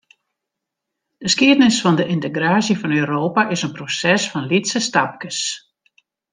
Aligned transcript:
De 1.23 1.29
skiednis 1.33 1.77
fan 1.83 1.97
de 1.99 2.05
yntegraasje 2.13 2.75
fan 2.81 2.97
Europa 3.03 3.41
is 3.53 3.63
in 3.67 3.75
proses 3.77 4.23
fan 4.31 4.49
lytse 4.51 4.79
stapkes. 4.87 5.39